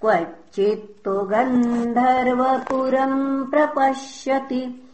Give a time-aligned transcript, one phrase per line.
[0.00, 4.90] क्वचित्तु गन्धर्वपुरम् प्रपश्यति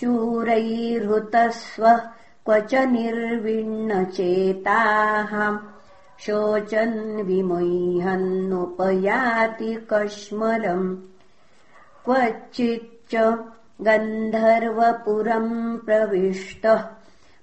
[0.00, 2.00] शूरैर्हृतस्वः
[2.46, 5.58] क्व च निर्विण्णचेताः।
[6.20, 10.96] शोचन् विमुह्यन्नुपयाति कश्मलम्
[12.04, 13.38] क्वचिच्च
[13.80, 16.97] गन्धर्वपुरम् प्रविष्टः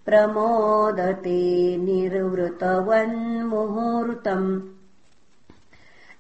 [0.06, 4.62] प्रमोदते निर्वृतवन्मुहूर्तम्।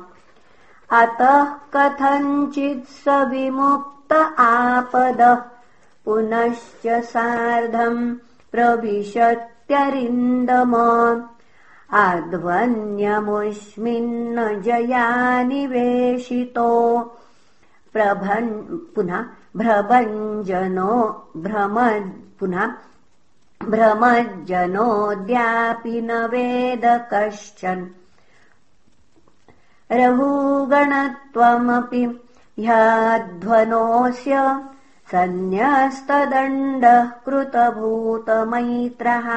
[1.01, 5.41] अतः कथञ्चित् स विमुक्त आपदः।
[6.05, 8.15] पुनश्च सार्धम्
[8.51, 10.73] प्रविशत्यरिन्दम
[19.57, 20.93] भ्रभञ्जनो
[21.37, 21.75] भ्रम
[22.39, 22.71] पुनः
[23.63, 27.89] भ्रमज्जनोऽद्यापि न वेद कश्चन
[29.91, 32.03] रघुगणत्वमपि
[32.65, 34.35] ह्याध्वनोऽस्य
[35.11, 39.27] सन्न्यस्तदण्डः कृतभूतमैत्रः